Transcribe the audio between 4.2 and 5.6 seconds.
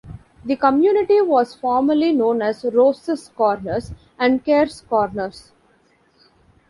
"Kerr's Corners".